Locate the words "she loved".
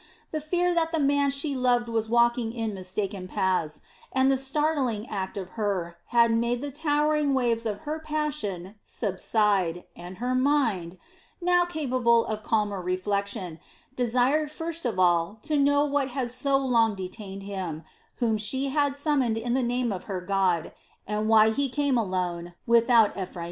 1.29-1.87